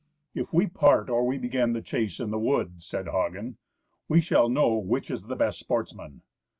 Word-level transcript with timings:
"If 0.33 0.51
we 0.51 0.65
part 0.65 1.11
or 1.11 1.27
we 1.27 1.37
begin 1.37 1.73
the 1.73 1.81
chase 1.83 2.19
in 2.19 2.31
the 2.31 2.39
wood," 2.39 2.81
said 2.81 3.07
Hagen, 3.07 3.57
"we 4.07 4.19
shall 4.19 4.49
know 4.49 4.73
which 4.73 5.11
is 5.11 5.27
the 5.27 5.35
best 5.35 5.59
sportsman. 5.59 6.23